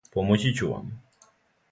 [0.15, 0.89] Помоћи ћу вам.